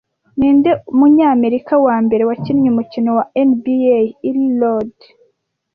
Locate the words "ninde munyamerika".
0.37-1.73